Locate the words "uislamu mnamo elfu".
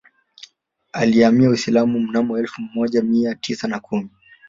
1.49-2.61